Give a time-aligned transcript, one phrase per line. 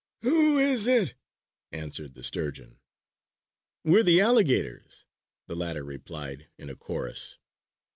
[0.23, 1.13] "Who is it?"
[1.71, 2.79] answered the Sturgeon.
[3.83, 5.05] "We're the alligators,"
[5.45, 7.37] the latter replied in a chorus.